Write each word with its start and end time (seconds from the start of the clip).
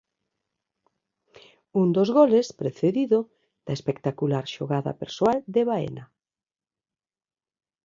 Un 1.81 1.87
dos 1.97 2.09
goles 2.17 2.47
precedido 2.61 3.19
da 3.65 3.73
espectacular 3.77 4.45
xogada 4.55 4.91
persoal 5.01 5.37
de 5.55 5.61
Baena. 5.69 6.05